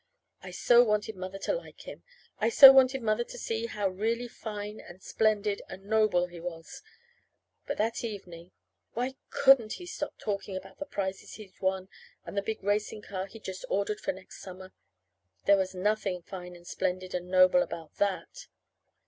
[0.41, 2.01] I so wanted Mother to like him!
[2.39, 6.81] I so wanted Mother to see how really fine and splendid and noble he was.
[7.67, 8.51] But that evening
[8.93, 11.87] Why couldn't he stop talking about the prizes he'd won,
[12.25, 14.73] and the big racing car he'd just ordered for next summer?
[15.45, 18.47] There was nothing fine and splendid and noble about that.